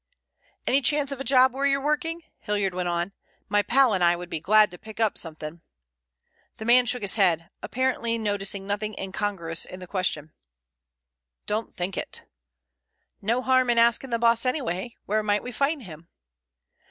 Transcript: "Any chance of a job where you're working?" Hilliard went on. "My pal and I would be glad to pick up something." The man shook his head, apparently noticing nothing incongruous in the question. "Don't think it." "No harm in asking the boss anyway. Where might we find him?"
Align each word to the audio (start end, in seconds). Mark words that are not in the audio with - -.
"Any 0.65 0.81
chance 0.81 1.11
of 1.11 1.19
a 1.19 1.23
job 1.23 1.53
where 1.53 1.67
you're 1.67 1.79
working?" 1.79 2.23
Hilliard 2.39 2.73
went 2.73 2.89
on. 2.89 3.13
"My 3.49 3.61
pal 3.61 3.93
and 3.93 4.03
I 4.03 4.15
would 4.15 4.31
be 4.31 4.39
glad 4.39 4.71
to 4.71 4.79
pick 4.79 4.99
up 4.99 5.15
something." 5.15 5.61
The 6.55 6.65
man 6.65 6.87
shook 6.87 7.03
his 7.03 7.17
head, 7.21 7.51
apparently 7.61 8.17
noticing 8.17 8.65
nothing 8.65 8.97
incongruous 8.97 9.63
in 9.63 9.79
the 9.79 9.85
question. 9.85 10.33
"Don't 11.45 11.75
think 11.75 11.97
it." 11.97 12.25
"No 13.21 13.43
harm 13.43 13.69
in 13.69 13.77
asking 13.77 14.09
the 14.09 14.17
boss 14.17 14.43
anyway. 14.43 14.95
Where 15.05 15.21
might 15.21 15.43
we 15.43 15.51
find 15.51 15.83
him?" 15.83 16.07